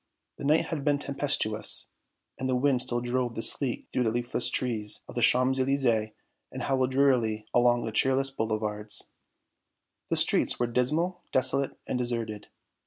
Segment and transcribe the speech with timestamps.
[0.39, 1.91] The night had been tempestuous,
[2.39, 6.13] and the wind still drove the sleet through the leafless trees of the Champs Elysées
[6.51, 9.11] and howled drearily along the cheerless boulevards.
[10.09, 12.47] The streets were dismal, desolate and deserted.